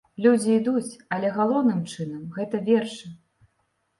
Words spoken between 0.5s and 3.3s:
ідуць, але галоўным чынам, гэта вершы.